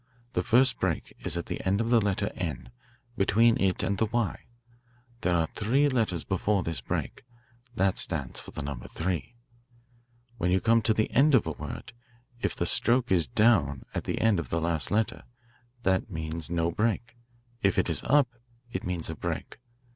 The 0.33 0.41
first 0.41 0.79
break 0.79 1.13
is 1.19 1.37
at 1.37 1.45
the 1.45 1.63
end 1.63 1.79
of 1.79 1.91
the 1.91 2.01
letter 2.01 2.31
'n,' 2.33 2.71
between 3.17 3.61
it 3.61 3.83
and 3.83 3.99
the 3.99 4.07
'y.' 4.07 4.45
There 5.21 5.35
are 5.35 5.45
three 5.53 5.89
letters 5.89 6.23
before 6.23 6.63
this 6.63 6.81
break. 6.81 7.21
That 7.75 7.99
stands 7.99 8.39
for 8.39 8.49
the 8.49 8.63
number 8.63 8.87
3. 8.87 9.35
"When 10.39 10.49
you 10.49 10.59
come 10.59 10.81
to 10.81 10.95
the 10.95 11.11
end 11.11 11.35
of 11.35 11.45
a 11.45 11.51
word, 11.51 11.93
if 12.41 12.55
the 12.55 12.65
stroke 12.65 13.11
is 13.11 13.27
down 13.27 13.83
at 13.93 14.05
the 14.05 14.19
end 14.19 14.39
of 14.39 14.49
the 14.49 14.59
last 14.59 14.89
letter, 14.89 15.23
that 15.83 16.09
means 16.09 16.49
no 16.49 16.71
break; 16.71 17.15
if 17.61 17.77
it 17.77 17.87
is 17.87 18.01
up, 18.05 18.29
it 18.71 18.83
means 18.83 19.07
a 19.07 19.13
break. 19.15 19.59